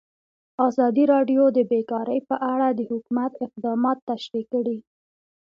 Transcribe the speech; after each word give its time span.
ازادي 0.67 1.03
راډیو 1.13 1.43
د 1.57 1.59
بیکاري 1.71 2.19
په 2.29 2.35
اړه 2.53 2.67
د 2.77 2.81
حکومت 2.91 3.31
اقدامات 3.45 3.97
تشریح 4.09 4.45
کړي. 4.53 4.77